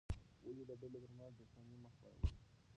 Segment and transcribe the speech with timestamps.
[0.45, 2.29] ولې د ډلو ترمنځ دښمني مه خپروې؟